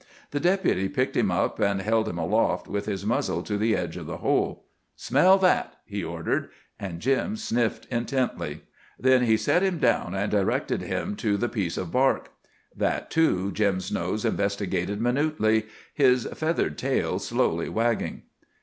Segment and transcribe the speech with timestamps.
[0.31, 3.97] The Deputy picked him up, and held him aloft with his muzzle to the edges
[4.01, 4.65] of the hole.
[4.95, 8.63] "Smell that," he ordered, and Jim sniffed intently.
[8.99, 12.31] Then he set him down and directed him to the piece of bark.
[12.75, 18.23] That, too, Jim's nose investigated minutely, his feathered tail slowly wagging.